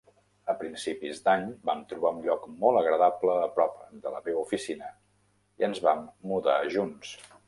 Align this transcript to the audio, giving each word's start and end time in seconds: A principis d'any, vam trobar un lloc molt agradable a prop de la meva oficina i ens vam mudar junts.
A 0.51 0.53
principis 0.59 1.19
d'any, 1.25 1.43
vam 1.69 1.83
trobar 1.91 2.11
un 2.15 2.23
lloc 2.23 2.47
molt 2.63 2.79
agradable 2.81 3.35
a 3.41 3.51
prop 3.59 3.75
de 4.07 4.13
la 4.15 4.23
meva 4.29 4.43
oficina 4.47 4.89
i 5.63 5.69
ens 5.69 5.83
vam 5.89 6.03
mudar 6.33 6.57
junts. 6.79 7.13